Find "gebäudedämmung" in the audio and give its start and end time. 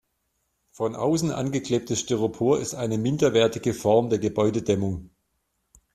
4.17-5.11